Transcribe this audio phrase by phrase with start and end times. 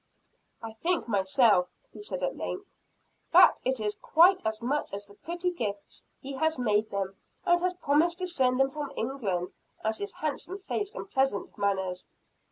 [0.63, 2.65] "I think myself," he said at length,
[3.33, 7.75] "that it is quite as much the pretty gifts he has made them, and has
[7.75, 9.53] promised to send them from England,
[9.83, 12.07] as his handsome face and pleasant manners."